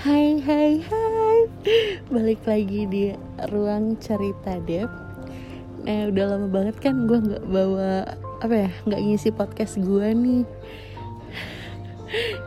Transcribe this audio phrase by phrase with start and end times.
[0.00, 1.38] Hai hai hai.
[2.08, 3.12] Balik lagi di
[3.52, 4.88] ruang cerita Dep.
[5.84, 8.08] Nah udah lama banget kan gue gak bawa
[8.40, 10.48] Apa ya Gak ngisi podcast gue nih.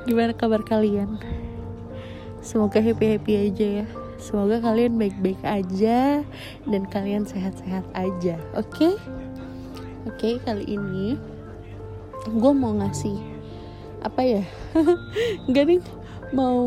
[0.09, 1.21] Gimana kabar kalian?
[2.41, 3.87] Semoga happy-happy aja ya.
[4.17, 6.25] Semoga kalian baik-baik aja
[6.65, 8.65] Dan kalian sehat-sehat aja Oke?
[8.65, 8.93] Okay?
[10.09, 11.21] Oke okay, kali ini
[12.33, 13.21] Gue mau ngasih
[14.01, 14.41] Apa ya?
[15.53, 15.85] Gak nih
[16.33, 16.65] Mau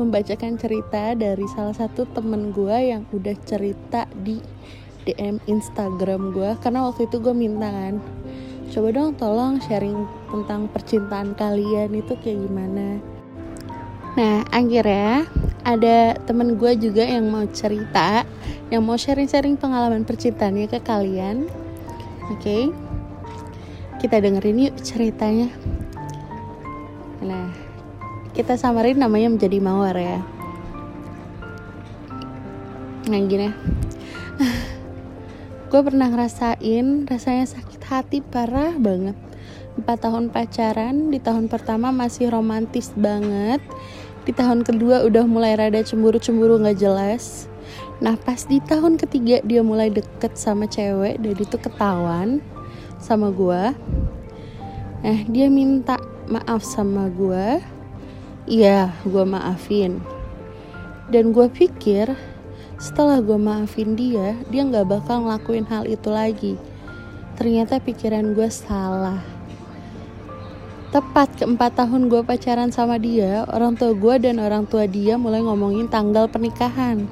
[0.00, 4.40] membacakan cerita dari salah satu temen gue yang udah cerita di
[5.04, 8.00] DM Instagram gue karena waktu itu gue minta kan
[8.72, 13.02] coba dong tolong sharing tentang percintaan kalian itu kayak gimana?
[14.16, 15.28] Nah akhirnya
[15.66, 18.24] ada temen gue juga yang mau cerita
[18.72, 21.50] yang mau sharing-sharing pengalaman percintaannya ke kalian.
[22.30, 22.62] Oke okay?
[24.00, 25.52] kita dengerin yuk ceritanya.
[27.20, 27.69] Nah
[28.36, 30.18] kita samarin namanya menjadi mawar ya.
[33.10, 33.50] Nah gini.
[35.70, 39.14] Gue pernah ngerasain rasanya sakit hati parah banget.
[39.78, 43.62] 4 tahun pacaran di tahun pertama masih romantis banget.
[44.26, 47.46] Di tahun kedua udah mulai rada cemburu-cemburu gak jelas.
[48.02, 52.42] Nah pas di tahun ketiga dia mulai deket sama cewek dan itu ketahuan
[53.00, 53.62] sama gue
[55.00, 55.96] nah dia minta
[56.28, 57.64] maaf sama gue
[58.50, 60.02] Iya, gue maafin.
[61.06, 62.18] Dan gue pikir
[62.82, 66.58] setelah gue maafin dia, dia gak bakal ngelakuin hal itu lagi.
[67.38, 69.22] Ternyata pikiran gue salah.
[70.90, 75.46] Tepat keempat tahun gue pacaran sama dia, orang tua gue dan orang tua dia mulai
[75.46, 77.06] ngomongin tanggal pernikahan.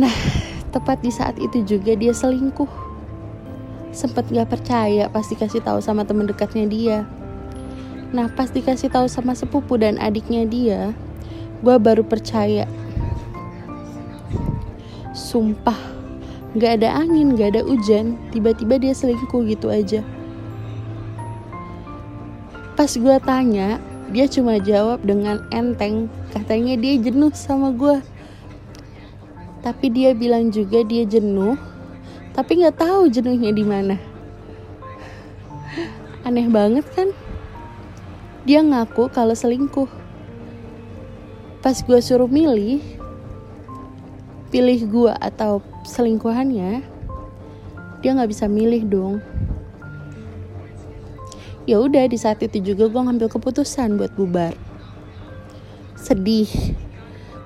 [0.00, 0.16] Nah,
[0.72, 2.72] tepat di saat itu juga dia selingkuh.
[3.92, 6.98] Sempet gak percaya pasti kasih tahu sama temen dekatnya dia
[8.08, 10.80] Nah pas dikasih tahu sama sepupu dan adiknya dia,
[11.60, 12.64] gue baru percaya.
[15.12, 15.76] Sumpah,
[16.56, 20.00] gak ada angin, gak ada hujan, tiba-tiba dia selingkuh gitu aja.
[22.78, 23.76] Pas gue tanya,
[24.08, 28.00] dia cuma jawab dengan enteng, katanya dia jenuh sama gue.
[29.60, 31.58] Tapi dia bilang juga dia jenuh,
[32.32, 33.98] tapi nggak tahu jenuhnya di mana.
[36.22, 37.10] Aneh banget kan?
[38.48, 39.92] Dia ngaku kalau selingkuh.
[41.60, 42.80] Pas gue suruh milih,
[44.48, 46.80] pilih gue atau selingkuhannya,
[48.00, 49.14] dia nggak bisa milih dong.
[51.68, 54.56] Ya udah di saat itu juga gue ngambil keputusan buat bubar.
[56.00, 56.48] Sedih,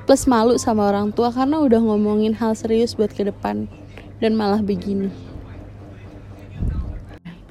[0.06, 3.66] plus malu sama orang tua karena udah ngomongin hal serius buat ke depan
[4.22, 5.10] dan malah begini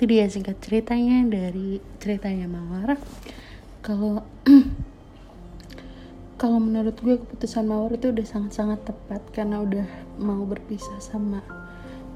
[0.01, 2.97] itu dia singkat ceritanya dari ceritanya Mawar
[3.81, 4.21] kalau
[6.41, 9.85] kalau menurut gue keputusan Mawar itu udah sangat-sangat tepat karena udah
[10.21, 11.41] mau berpisah sama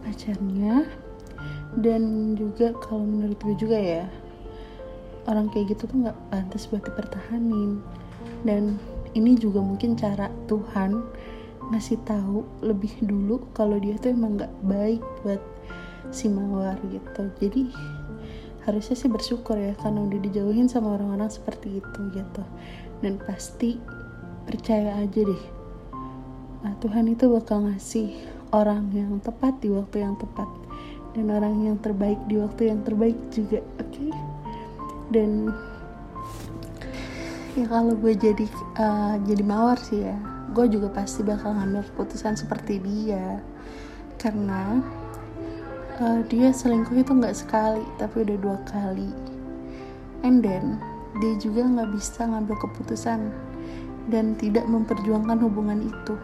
[0.06, 0.86] pacarnya.
[1.76, 4.06] Dan juga kalau menurut gue juga ya
[5.26, 7.82] orang kayak gitu tuh nggak pantas buat dipertahanin.
[8.46, 8.78] Dan
[9.18, 11.02] ini juga mungkin cara Tuhan
[11.74, 15.42] ngasih tahu lebih dulu kalau dia tuh emang nggak baik buat
[16.14, 17.26] si mawar gitu.
[17.42, 17.74] Jadi
[18.66, 22.44] harusnya sih bersyukur ya karena udah dijauhin sama orang-orang seperti itu gitu.
[23.00, 23.78] Dan pasti
[24.46, 25.44] percaya aja deh
[26.62, 28.14] nah, Tuhan itu bakal ngasih
[28.54, 30.50] orang yang tepat di waktu yang tepat.
[31.16, 33.88] Dan orang yang terbaik di waktu yang terbaik juga oke?
[33.94, 34.12] Okay?
[35.14, 35.54] dan
[37.54, 38.46] ya kalau gue jadi
[38.82, 40.18] uh, jadi mawar sih ya
[40.56, 43.44] gue juga pasti bakal ngambil keputusan seperti dia.
[44.16, 44.80] Karena
[46.00, 49.10] uh, dia selingkuh itu nggak sekali tapi udah dua kali.
[50.26, 50.82] And then
[51.22, 53.32] dia juga nggak bisa ngambil keputusan
[54.12, 56.16] dan tidak memperjuangkan hubungan itu.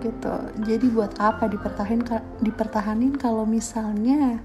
[0.00, 0.34] Gitu.
[0.64, 2.04] Jadi buat apa dipertahin
[2.40, 4.40] dipertahanin kalau misalnya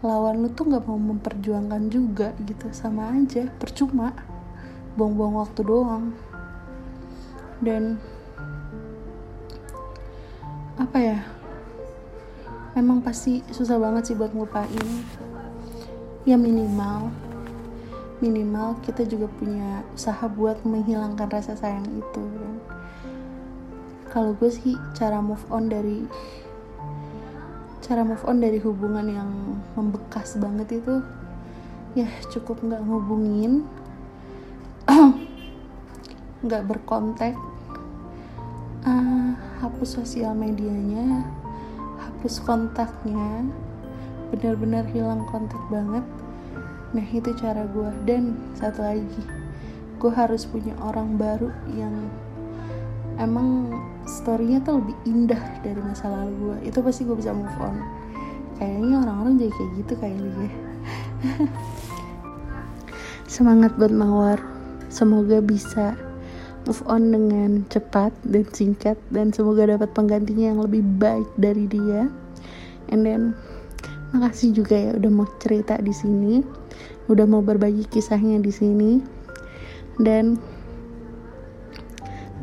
[0.00, 2.68] lawan lu tuh nggak mau memperjuangkan juga gitu?
[2.72, 4.12] Sama aja percuma.
[4.96, 6.12] Buang-buang waktu doang.
[7.60, 8.00] Dan
[10.80, 11.20] apa ya
[12.78, 14.88] memang pasti susah banget sih buat ngelupain.
[16.28, 17.10] Ya minimal
[18.20, 22.54] minimal kita juga punya usaha buat menghilangkan rasa sayang itu kan.
[24.12, 26.04] Kalau gue sih cara move on dari
[27.80, 29.30] cara move on dari hubungan yang
[29.74, 31.00] membekas banget itu
[31.98, 33.66] ya cukup nggak ngubungin
[36.46, 37.34] nggak berkontak
[38.86, 41.26] uh, hapus sosial medianya
[42.20, 43.48] hapus kontaknya
[44.28, 46.04] benar-benar hilang kontak banget.
[46.92, 49.24] Nah itu cara gue dan satu lagi
[49.96, 51.96] gue harus punya orang baru yang
[53.16, 53.72] emang
[54.04, 57.80] storynya tuh lebih indah dari masa lalu gue itu pasti gue bisa move on.
[58.60, 60.52] Kayaknya orang-orang jadi kayak gitu kayaknya ya.
[63.32, 64.44] Semangat buat mawar.
[64.92, 65.96] Semoga bisa
[66.68, 72.08] move on dengan cepat dan singkat dan semoga dapat penggantinya yang lebih baik dari dia.
[72.90, 73.38] And then
[74.10, 76.42] makasih juga ya udah mau cerita di sini
[77.10, 79.02] udah mau berbagi kisahnya di sini.
[79.98, 80.38] Dan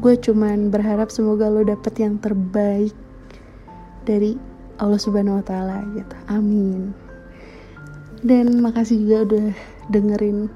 [0.04, 2.94] gue cuman berharap semoga lo dapet yang terbaik
[4.04, 4.36] dari
[4.78, 6.16] Allah Subhanahu Wa Taala gitu.
[6.30, 6.92] Amin.
[8.22, 9.48] Dan makasih juga udah
[9.90, 10.52] dengerin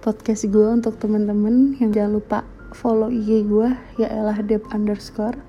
[0.00, 1.76] podcast gue untuk teman-teman.
[1.78, 2.38] Yang jangan lupa
[2.76, 5.40] follow IG gue ya elah dep underscore.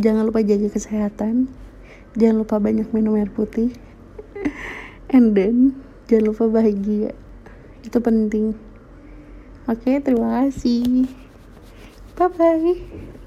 [0.00, 1.52] Jangan lupa jaga kesehatan.
[2.16, 3.76] Jangan lupa banyak minum air putih.
[5.14, 7.12] And then jangan lupa bahagia.
[7.84, 8.56] Itu penting.
[9.68, 11.04] Oke terima kasih.
[12.16, 13.23] Bye bye